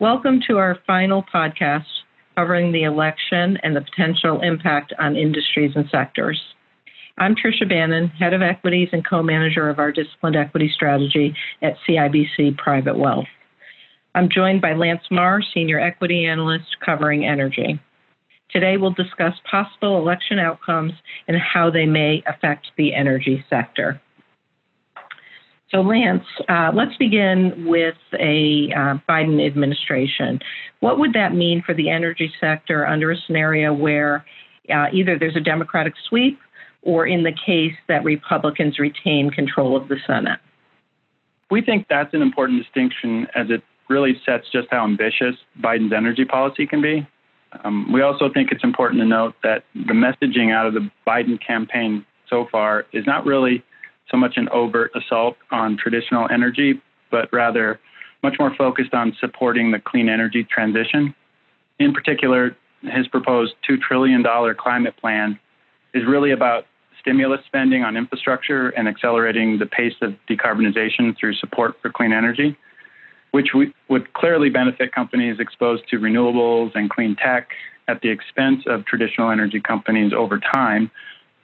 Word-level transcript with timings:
Welcome 0.00 0.40
to 0.48 0.56
our 0.56 0.78
final 0.86 1.22
podcast 1.22 1.84
covering 2.34 2.72
the 2.72 2.84
election 2.84 3.58
and 3.62 3.76
the 3.76 3.82
potential 3.82 4.40
impact 4.40 4.94
on 4.98 5.14
industries 5.14 5.72
and 5.76 5.84
sectors. 5.90 6.40
I'm 7.18 7.34
Tricia 7.34 7.68
Bannon, 7.68 8.08
Head 8.08 8.32
of 8.32 8.40
Equities 8.40 8.88
and 8.92 9.06
co 9.06 9.22
manager 9.22 9.68
of 9.68 9.78
our 9.78 9.92
Disciplined 9.92 10.36
Equity 10.36 10.72
Strategy 10.74 11.34
at 11.60 11.74
CIBC 11.86 12.56
Private 12.56 12.96
Wealth. 12.96 13.26
I'm 14.14 14.30
joined 14.30 14.62
by 14.62 14.72
Lance 14.72 15.02
Marr, 15.10 15.42
Senior 15.52 15.78
Equity 15.78 16.24
Analyst 16.24 16.78
covering 16.82 17.26
energy. 17.26 17.78
Today, 18.50 18.78
we'll 18.78 18.92
discuss 18.92 19.34
possible 19.50 19.98
election 19.98 20.38
outcomes 20.38 20.94
and 21.28 21.36
how 21.36 21.70
they 21.70 21.84
may 21.84 22.22
affect 22.26 22.68
the 22.78 22.94
energy 22.94 23.44
sector. 23.50 24.00
So, 25.70 25.82
Lance, 25.82 26.24
uh, 26.48 26.72
let's 26.74 26.96
begin 26.96 27.66
with 27.66 27.94
a 28.14 28.72
uh, 28.74 28.98
Biden 29.08 29.44
administration. 29.46 30.40
What 30.80 30.98
would 30.98 31.12
that 31.12 31.32
mean 31.32 31.62
for 31.64 31.74
the 31.74 31.90
energy 31.90 32.32
sector 32.40 32.84
under 32.86 33.12
a 33.12 33.16
scenario 33.26 33.72
where 33.72 34.24
uh, 34.68 34.86
either 34.92 35.16
there's 35.16 35.36
a 35.36 35.40
Democratic 35.40 35.94
sweep 36.08 36.40
or 36.82 37.06
in 37.06 37.22
the 37.22 37.32
case 37.46 37.74
that 37.86 38.02
Republicans 38.02 38.80
retain 38.80 39.30
control 39.30 39.76
of 39.76 39.86
the 39.88 39.96
Senate? 40.08 40.40
We 41.52 41.62
think 41.62 41.86
that's 41.88 42.14
an 42.14 42.22
important 42.22 42.62
distinction 42.62 43.28
as 43.36 43.46
it 43.50 43.62
really 43.88 44.20
sets 44.26 44.46
just 44.52 44.68
how 44.70 44.84
ambitious 44.84 45.36
Biden's 45.60 45.92
energy 45.92 46.24
policy 46.24 46.66
can 46.66 46.82
be. 46.82 47.06
Um, 47.64 47.92
we 47.92 48.02
also 48.02 48.28
think 48.32 48.50
it's 48.50 48.64
important 48.64 49.00
to 49.00 49.06
note 49.06 49.34
that 49.42 49.64
the 49.74 49.92
messaging 49.92 50.52
out 50.52 50.66
of 50.66 50.74
the 50.74 50.90
Biden 51.06 51.38
campaign 51.44 52.04
so 52.28 52.46
far 52.50 52.86
is 52.92 53.06
not 53.06 53.26
really 53.26 53.64
so 54.10 54.16
much 54.16 54.34
an 54.36 54.48
overt 54.50 54.92
assault 54.94 55.36
on 55.50 55.76
traditional 55.76 56.28
energy, 56.30 56.80
but 57.10 57.32
rather 57.32 57.80
much 58.22 58.36
more 58.38 58.54
focused 58.56 58.92
on 58.94 59.16
supporting 59.20 59.70
the 59.70 59.78
clean 59.78 60.08
energy 60.08 60.44
transition. 60.44 61.14
In 61.78 61.92
particular, 61.92 62.56
his 62.82 63.08
proposed 63.08 63.54
$2 63.68 63.80
trillion 63.80 64.24
climate 64.58 64.96
plan 64.96 65.38
is 65.94 66.04
really 66.06 66.30
about 66.30 66.66
stimulus 67.00 67.40
spending 67.46 67.82
on 67.82 67.96
infrastructure 67.96 68.68
and 68.70 68.86
accelerating 68.86 69.58
the 69.58 69.66
pace 69.66 69.94
of 70.02 70.14
decarbonization 70.28 71.16
through 71.18 71.34
support 71.34 71.76
for 71.80 71.90
clean 71.90 72.12
energy, 72.12 72.56
which 73.30 73.48
we, 73.54 73.72
would 73.88 74.12
clearly 74.12 74.50
benefit 74.50 74.92
companies 74.92 75.40
exposed 75.40 75.82
to 75.88 75.96
renewables 75.96 76.72
and 76.74 76.90
clean 76.90 77.16
tech 77.16 77.48
at 77.88 78.02
the 78.02 78.10
expense 78.10 78.62
of 78.66 78.84
traditional 78.84 79.30
energy 79.30 79.60
companies 79.60 80.12
over 80.12 80.38
time. 80.38 80.90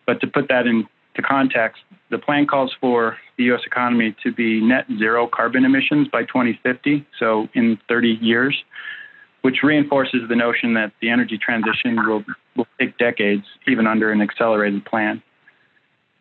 But 0.06 0.20
to 0.20 0.26
put 0.26 0.48
that 0.48 0.66
into 0.66 0.88
context, 1.22 1.82
the 2.10 2.18
plan 2.18 2.46
calls 2.46 2.74
for 2.80 3.16
the 3.36 3.44
U.S. 3.44 3.62
economy 3.66 4.14
to 4.22 4.32
be 4.32 4.60
net 4.60 4.86
zero 4.98 5.26
carbon 5.26 5.64
emissions 5.64 6.08
by 6.08 6.22
2050, 6.22 7.06
so 7.18 7.48
in 7.54 7.78
30 7.88 8.18
years, 8.20 8.56
which 9.42 9.56
reinforces 9.62 10.20
the 10.28 10.36
notion 10.36 10.74
that 10.74 10.92
the 11.00 11.10
energy 11.10 11.38
transition 11.38 11.96
will, 12.06 12.24
will 12.56 12.66
take 12.80 12.96
decades, 12.98 13.44
even 13.66 13.86
under 13.86 14.12
an 14.12 14.20
accelerated 14.20 14.84
plan. 14.84 15.22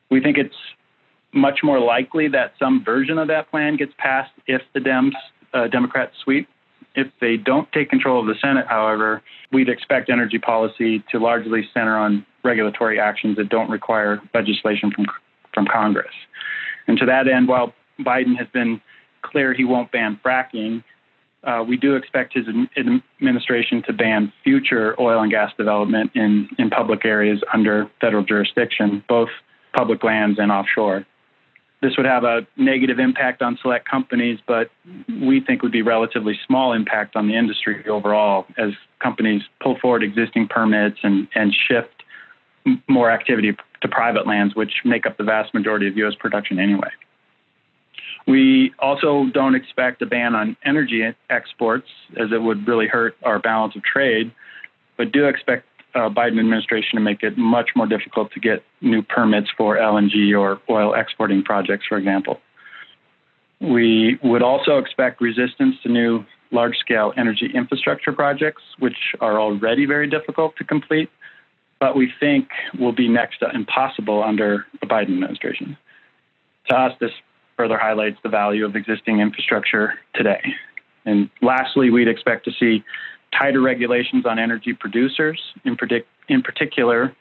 We 0.09 0.21
think 0.21 0.37
it's 0.37 0.55
much 1.33 1.59
more 1.63 1.79
likely 1.79 2.27
that 2.29 2.53
some 2.57 2.83
version 2.83 3.17
of 3.17 3.27
that 3.27 3.51
plan 3.51 3.77
gets 3.77 3.91
passed 3.97 4.31
if 4.47 4.61
the 4.73 4.79
Dems, 4.79 5.11
uh, 5.53 5.67
Democrats 5.67 6.15
sweep. 6.23 6.47
If 6.95 7.07
they 7.19 7.35
don't 7.35 7.69
take 7.73 7.89
control 7.89 8.21
of 8.21 8.25
the 8.25 8.35
Senate, 8.41 8.67
however, 8.67 9.21
we'd 9.51 9.67
expect 9.67 10.09
energy 10.09 10.39
policy 10.39 11.03
to 11.11 11.19
largely 11.19 11.67
center 11.73 11.97
on 11.97 12.25
regulatory 12.43 12.99
actions 12.99 13.35
that 13.35 13.49
don't 13.49 13.69
require 13.69 14.21
legislation 14.33 14.91
from 14.91 15.05
from 15.55 15.65
Congress. 15.65 16.13
And 16.87 16.99
to 16.99 17.05
that 17.07 17.27
end, 17.27 17.47
while 17.47 17.73
Biden 17.99 18.37
has 18.37 18.47
been 18.53 18.79
clear 19.23 19.55
he 19.55 19.65
won't 19.65 19.91
ban 19.91 20.19
fracking, 20.23 20.83
uh, 21.43 21.63
we 21.67 21.77
do 21.77 21.95
expect 21.95 22.33
his 22.33 22.45
administration 22.77 23.81
to 23.83 23.93
ban 23.93 24.31
future 24.43 24.99
oil 24.99 25.21
and 25.21 25.31
gas 25.31 25.51
development 25.57 26.11
in, 26.15 26.49
in 26.57 26.69
public 26.69 27.05
areas 27.05 27.41
under 27.53 27.89
federal 28.01 28.23
jurisdiction, 28.23 29.03
both 29.07 29.29
public 29.75 30.03
lands 30.03 30.39
and 30.39 30.51
offshore. 30.51 31.05
This 31.81 31.97
would 31.97 32.05
have 32.07 32.23
a 32.23 32.47
negative 32.57 32.97
impact 32.97 33.43
on 33.43 33.59
select 33.61 33.87
companies, 33.87 34.39
but 34.47 34.71
we 35.07 35.39
think 35.39 35.61
would 35.61 35.71
be 35.71 35.83
relatively 35.83 36.39
small 36.47 36.73
impact 36.73 37.15
on 37.15 37.27
the 37.27 37.35
industry 37.35 37.87
overall 37.87 38.47
as 38.57 38.71
companies 38.99 39.43
pull 39.61 39.77
forward 39.77 40.01
existing 40.01 40.47
permits 40.47 40.97
and, 41.03 41.27
and 41.35 41.53
shift 41.53 41.94
more 42.87 43.11
activity 43.11 43.55
to 43.81 43.87
private 43.87 44.27
lands, 44.27 44.55
which 44.55 44.71
make 44.83 45.05
up 45.05 45.17
the 45.17 45.23
vast 45.23 45.53
majority 45.53 45.87
of 45.87 45.97
U.S. 45.97 46.15
production 46.19 46.59
anyway. 46.59 46.89
We 48.27 48.73
also 48.79 49.25
don't 49.33 49.53
expect 49.53 50.01
a 50.01 50.05
ban 50.05 50.33
on 50.33 50.57
energy 50.65 51.03
exports, 51.29 51.87
as 52.17 52.31
it 52.31 52.41
would 52.41 52.67
really 52.67 52.87
hurt 52.87 53.15
our 53.23 53.37
balance 53.39 53.75
of 53.75 53.83
trade, 53.83 54.31
but 54.97 55.11
do 55.11 55.25
expect 55.25 55.65
uh, 55.93 56.09
Biden 56.09 56.39
administration 56.39 56.95
to 56.95 57.01
make 57.01 57.23
it 57.23 57.37
much 57.37 57.69
more 57.75 57.87
difficult 57.87 58.31
to 58.33 58.39
get 58.39 58.63
new 58.81 59.01
permits 59.01 59.49
for 59.55 59.77
LNG 59.77 60.37
or 60.37 60.59
oil 60.69 60.93
exporting 60.93 61.43
projects, 61.43 61.85
for 61.87 61.97
example. 61.97 62.39
We 63.61 64.19
would 64.21 64.41
also 64.41 64.77
expect 64.77 65.21
resistance 65.21 65.75
to 65.83 65.89
new 65.89 66.25
large 66.51 66.77
scale 66.77 67.13
energy 67.17 67.49
infrastructure 67.53 68.11
projects, 68.11 68.61
which 68.79 68.97
are 69.21 69.39
already 69.39 69.85
very 69.85 70.09
difficult 70.09 70.55
to 70.57 70.63
complete 70.63 71.09
but 71.79 71.95
we 71.95 72.11
think 72.19 72.49
will 72.79 72.93
be 72.93 73.07
next 73.07 73.39
to 73.39 73.49
impossible 73.53 74.23
under 74.23 74.65
the 74.79 74.87
Biden 74.87 75.13
administration. 75.13 75.77
To 76.69 76.75
us, 76.75 76.93
this 76.99 77.11
further 77.57 77.77
highlights 77.77 78.17
the 78.23 78.29
value 78.29 78.65
of 78.65 78.75
existing 78.75 79.19
infrastructure 79.19 79.93
today. 80.13 80.41
And 81.05 81.29
lastly, 81.41 81.89
we'd 81.89 82.07
expect 82.07 82.45
to 82.45 82.51
see 82.59 82.83
tighter 83.37 83.61
regulations 83.61 84.25
on 84.25 84.39
energy 84.39 84.73
producers. 84.73 85.39
In, 85.63 85.75
predict, 85.75 86.07
in 86.27 86.41
particular, 86.41 87.15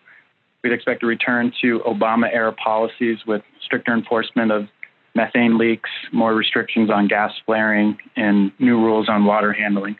we'd 0.62 0.72
expect 0.72 1.02
a 1.02 1.06
return 1.06 1.52
to 1.60 1.80
Obama 1.80 2.32
era 2.32 2.52
policies 2.52 3.18
with 3.26 3.42
stricter 3.62 3.92
enforcement 3.92 4.50
of 4.50 4.68
methane 5.14 5.58
leaks, 5.58 5.90
more 6.12 6.34
restrictions 6.34 6.90
on 6.90 7.06
gas 7.06 7.32
flaring, 7.46 7.98
and 8.16 8.50
new 8.58 8.78
rules 8.78 9.08
on 9.08 9.24
water 9.24 9.52
handling, 9.52 9.96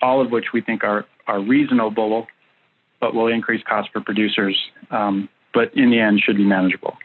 all 0.00 0.20
of 0.20 0.30
which 0.30 0.46
we 0.52 0.60
think 0.60 0.84
are, 0.84 1.04
are 1.26 1.40
reasonable 1.40 2.28
but 3.02 3.14
will 3.14 3.26
increase 3.26 3.62
costs 3.68 3.90
for 3.92 4.00
producers, 4.00 4.56
um, 4.92 5.28
but 5.52 5.76
in 5.76 5.90
the 5.90 5.98
end 5.98 6.22
should 6.24 6.36
be 6.36 6.44
manageable. 6.44 6.96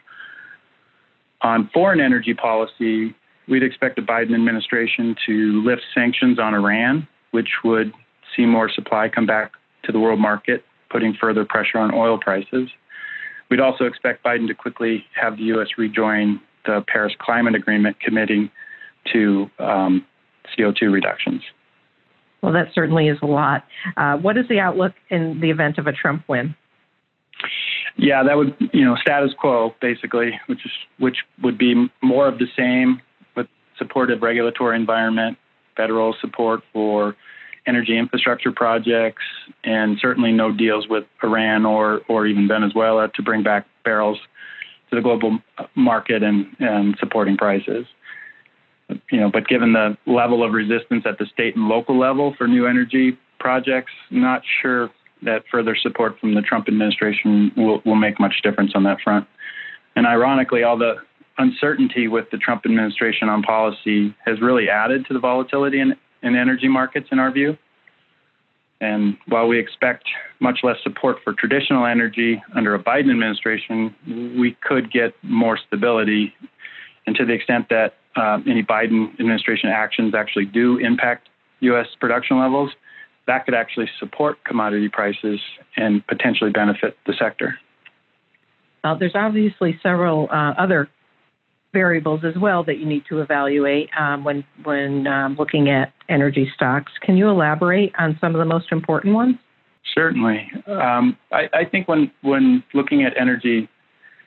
On 1.42 1.68
foreign 1.74 2.00
energy 2.00 2.34
policy, 2.34 3.14
we'd 3.48 3.64
expect 3.64 3.96
the 3.96 4.02
Biden 4.02 4.34
administration 4.34 5.16
to 5.26 5.62
lift 5.64 5.82
sanctions 5.92 6.38
on 6.38 6.54
Iran, 6.54 7.06
which 7.32 7.48
would 7.64 7.92
see 8.34 8.46
more 8.46 8.70
supply 8.70 9.08
come 9.08 9.26
back 9.26 9.52
to 9.84 9.92
the 9.92 9.98
world 9.98 10.20
market, 10.20 10.64
putting 10.88 11.14
further 11.20 11.44
pressure 11.44 11.78
on 11.78 11.92
oil 11.92 12.16
prices. 12.16 12.70
We'd 13.50 13.60
also 13.60 13.84
expect 13.84 14.22
Biden 14.22 14.46
to 14.46 14.54
quickly 14.54 15.04
have 15.20 15.36
the 15.36 15.44
U.S. 15.54 15.68
rejoin 15.76 16.40
the 16.64 16.84
Paris 16.86 17.14
Climate 17.18 17.56
Agreement 17.56 17.98
committing 18.00 18.50
to 19.12 19.50
um, 19.58 20.06
CO2 20.56 20.92
reductions. 20.92 21.42
Well, 22.42 22.52
that 22.52 22.68
certainly 22.74 23.08
is 23.08 23.18
a 23.22 23.26
lot. 23.26 23.64
Uh, 23.96 24.16
what 24.16 24.36
is 24.36 24.46
the 24.48 24.60
outlook 24.60 24.92
in 25.10 25.40
the 25.40 25.50
event 25.50 25.78
of 25.78 25.86
a 25.86 25.92
Trump 25.92 26.24
win? 26.28 26.54
Yeah, 27.96 28.22
that 28.22 28.36
would 28.36 28.54
you 28.72 28.84
know 28.84 28.96
status 28.96 29.32
quo 29.38 29.74
basically, 29.80 30.38
which 30.46 30.64
is 30.64 30.72
which 30.98 31.16
would 31.42 31.58
be 31.58 31.90
more 32.00 32.28
of 32.28 32.38
the 32.38 32.46
same 32.56 33.02
with 33.36 33.48
supportive 33.76 34.22
regulatory 34.22 34.76
environment, 34.76 35.36
federal 35.76 36.14
support 36.20 36.62
for 36.72 37.16
energy 37.66 37.98
infrastructure 37.98 38.52
projects, 38.52 39.22
and 39.64 39.98
certainly 40.00 40.32
no 40.32 40.52
deals 40.52 40.88
with 40.88 41.04
Iran 41.22 41.66
or 41.66 42.02
or 42.08 42.26
even 42.26 42.46
Venezuela 42.46 43.08
to 43.14 43.22
bring 43.22 43.42
back 43.42 43.66
barrels 43.84 44.18
to 44.90 44.96
the 44.96 45.02
global 45.02 45.38
market 45.74 46.22
and, 46.22 46.46
and 46.60 46.96
supporting 46.98 47.36
prices 47.36 47.84
you 49.10 49.20
know, 49.20 49.30
but 49.30 49.46
given 49.48 49.72
the 49.72 49.96
level 50.06 50.42
of 50.42 50.52
resistance 50.52 51.04
at 51.06 51.18
the 51.18 51.26
state 51.26 51.56
and 51.56 51.68
local 51.68 51.98
level 51.98 52.34
for 52.36 52.46
new 52.46 52.66
energy 52.66 53.18
projects, 53.38 53.92
not 54.10 54.42
sure 54.62 54.90
that 55.22 55.44
further 55.50 55.76
support 55.76 56.18
from 56.20 56.34
the 56.34 56.42
Trump 56.42 56.68
administration 56.68 57.52
will, 57.56 57.82
will 57.84 57.96
make 57.96 58.18
much 58.20 58.34
difference 58.42 58.72
on 58.74 58.84
that 58.84 58.98
front. 59.02 59.26
And 59.96 60.06
ironically, 60.06 60.62
all 60.62 60.78
the 60.78 60.94
uncertainty 61.38 62.08
with 62.08 62.30
the 62.30 62.38
Trump 62.38 62.62
administration 62.64 63.28
on 63.28 63.42
policy 63.42 64.14
has 64.24 64.40
really 64.40 64.68
added 64.68 65.06
to 65.06 65.14
the 65.14 65.20
volatility 65.20 65.80
in, 65.80 65.94
in 66.22 66.36
energy 66.36 66.68
markets, 66.68 67.08
in 67.10 67.18
our 67.18 67.30
view. 67.30 67.56
And 68.80 69.16
while 69.26 69.48
we 69.48 69.58
expect 69.58 70.04
much 70.40 70.60
less 70.62 70.76
support 70.84 71.16
for 71.24 71.32
traditional 71.32 71.84
energy 71.84 72.40
under 72.54 72.74
a 72.74 72.78
Biden 72.78 73.10
administration, 73.10 73.94
we 74.38 74.56
could 74.62 74.92
get 74.92 75.14
more 75.22 75.58
stability. 75.66 76.32
And 77.06 77.16
to 77.16 77.24
the 77.24 77.32
extent 77.32 77.68
that 77.70 77.94
uh, 78.18 78.38
any 78.46 78.62
Biden 78.62 79.12
administration 79.20 79.70
actions 79.70 80.14
actually 80.14 80.46
do 80.46 80.78
impact 80.78 81.28
U.S. 81.60 81.86
production 82.00 82.38
levels, 82.38 82.70
that 83.26 83.44
could 83.44 83.54
actually 83.54 83.88
support 83.98 84.42
commodity 84.44 84.88
prices 84.88 85.40
and 85.76 86.04
potentially 86.06 86.50
benefit 86.50 86.96
the 87.06 87.14
sector. 87.18 87.58
Uh, 88.84 88.94
there's 88.94 89.14
obviously 89.14 89.78
several 89.82 90.28
uh, 90.30 90.54
other 90.58 90.88
variables 91.72 92.20
as 92.24 92.34
well 92.40 92.64
that 92.64 92.78
you 92.78 92.86
need 92.86 93.04
to 93.08 93.20
evaluate 93.20 93.90
um, 93.98 94.24
when 94.24 94.44
when 94.64 95.06
um, 95.06 95.36
looking 95.38 95.68
at 95.68 95.92
energy 96.08 96.50
stocks. 96.54 96.92
Can 97.02 97.16
you 97.16 97.28
elaborate 97.28 97.92
on 97.98 98.16
some 98.20 98.34
of 98.34 98.38
the 98.38 98.44
most 98.44 98.72
important 98.72 99.14
ones? 99.14 99.36
Certainly. 99.94 100.50
Um, 100.66 101.16
I, 101.32 101.48
I, 101.52 101.64
think 101.64 101.88
when 101.88 102.10
when 102.22 102.62
looking 102.72 103.04
at 103.04 103.12
energy, 103.20 103.68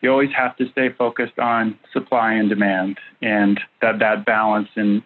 you 0.01 0.11
always 0.11 0.31
have 0.35 0.55
to 0.57 0.69
stay 0.71 0.89
focused 0.89 1.37
on 1.39 1.77
supply 1.93 2.33
and 2.33 2.49
demand, 2.49 2.97
and 3.21 3.59
that 3.81 3.99
that 3.99 4.25
balance 4.25 4.69
and 4.75 5.03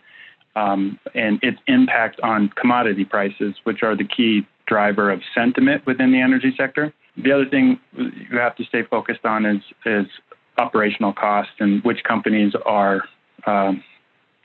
um, 0.56 1.00
and 1.14 1.40
its 1.44 1.58
impact 1.68 2.20
on 2.22 2.50
commodity 2.50 3.04
prices, 3.04 3.56
which 3.64 3.84
are 3.84 3.96
the 3.96 4.06
key 4.06 4.48
driver 4.68 5.12
of 5.12 5.22
sentiment 5.34 5.86
within 5.86 6.12
the 6.12 6.22
energy 6.22 6.54
sector. 6.58 6.94
The 7.18 7.32
other 7.32 7.46
thing 7.46 7.80
you 7.98 8.38
have 8.38 8.56
to 8.56 8.64
stay 8.64 8.84
focused 8.84 9.26
on 9.26 9.46
is 9.46 9.62
is 9.86 10.08
operational 10.58 11.14
costs 11.14 11.54
and 11.60 11.84
which 11.84 12.04
companies 12.04 12.54
are 12.66 13.04
uh, 13.46 13.74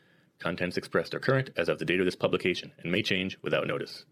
Contents 0.41 0.75
expressed 0.75 1.13
are 1.13 1.19
current 1.19 1.51
as 1.55 1.69
of 1.69 1.77
the 1.77 1.85
date 1.85 1.99
of 1.99 2.05
this 2.05 2.15
publication 2.15 2.71
and 2.79 2.91
may 2.91 3.03
change 3.03 3.37
without 3.43 3.67
notice. 3.67 4.05